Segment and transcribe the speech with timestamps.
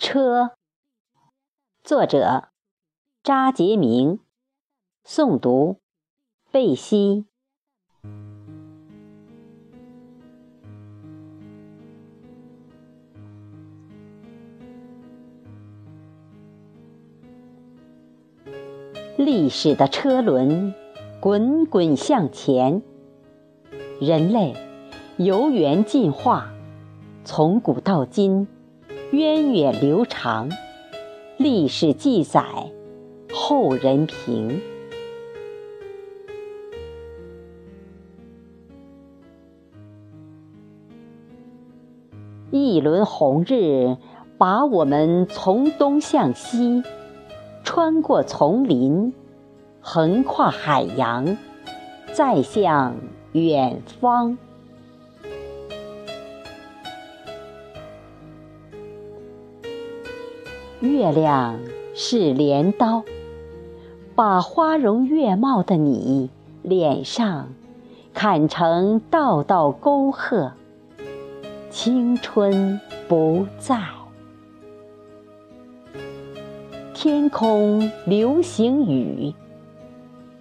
[0.00, 0.52] 车，
[1.82, 2.50] 作者
[3.24, 4.20] 扎杰明，
[5.04, 5.80] 诵读
[6.52, 7.24] 贝西。
[19.16, 20.72] 历史的车轮
[21.18, 22.84] 滚滚向前，
[24.00, 24.54] 人类
[25.16, 26.52] 由猿进化，
[27.24, 28.46] 从古到今。
[29.10, 30.50] 源远流长，
[31.38, 32.44] 历史记载，
[33.32, 34.60] 后人评。
[42.50, 43.96] 一轮红日，
[44.36, 46.82] 把我们从东向西，
[47.64, 49.14] 穿过丛林，
[49.80, 51.38] 横跨海洋，
[52.12, 52.94] 再向
[53.32, 54.36] 远方。
[60.80, 61.58] 月亮
[61.92, 63.02] 是镰刀，
[64.14, 66.30] 把花容月貌的你
[66.62, 67.48] 脸上
[68.14, 70.52] 砍成道道沟壑。
[71.68, 73.82] 青春不在，
[76.94, 79.34] 天空流星雨，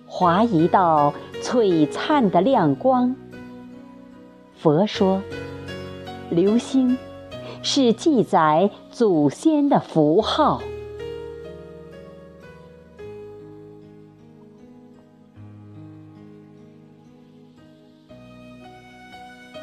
[0.05, 3.15] 划一道璀璨的亮光。
[4.55, 5.19] 佛说，
[6.29, 6.95] 流星。
[7.69, 10.61] 是记载祖先的符号。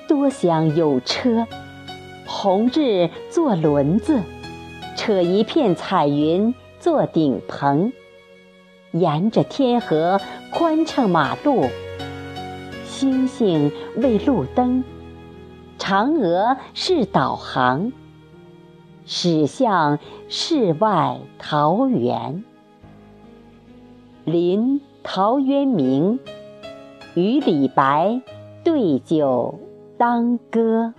[0.07, 1.47] 多想有车，
[2.27, 4.21] 红日做轮子，
[4.95, 7.91] 扯一片彩云做顶棚，
[8.93, 10.21] 沿着天河
[10.53, 11.65] 宽敞马路，
[12.85, 14.85] 星星为路灯。
[15.87, 17.93] 嫦娥是导航，
[19.05, 19.99] 驶向
[20.31, 22.43] 世外桃源。
[24.25, 26.21] 临陶渊明
[27.15, 28.23] 与李白
[28.65, 29.61] 对酒
[29.99, 30.95] 当歌。